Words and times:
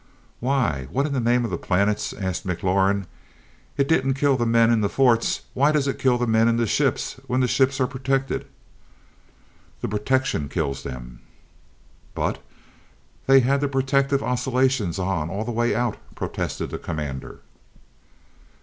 "Why 0.39 0.87
what 0.91 1.05
in 1.05 1.13
the 1.13 1.19
name 1.19 1.45
of 1.45 1.51
the 1.51 1.59
Planets?" 1.59 2.11
asked 2.13 2.43
McLaurin. 2.43 3.05
"It 3.77 3.87
didn't 3.87 4.15
kill 4.15 4.35
the 4.35 4.47
men 4.47 4.71
in 4.71 4.81
the 4.81 4.89
forts 4.89 5.41
why 5.53 5.71
does 5.71 5.87
it 5.87 5.99
kill 5.99 6.17
the 6.17 6.25
men 6.25 6.47
in 6.47 6.57
the 6.57 6.65
ships, 6.65 7.17
when 7.27 7.39
the 7.39 7.47
ships 7.47 7.79
are 7.79 7.85
protected?" 7.85 8.47
"The 9.81 9.87
protection 9.87 10.49
kills 10.49 10.81
them." 10.81 11.19
"But 12.15 12.37
but 12.41 12.43
they 13.27 13.41
had 13.41 13.61
the 13.61 13.67
protective 13.67 14.23
oscillations 14.23 14.97
on 14.97 15.29
all 15.29 15.43
the 15.45 15.51
way 15.51 15.75
out!" 15.75 15.97
protested 16.15 16.71
the 16.71 16.79
Commander. 16.79 17.41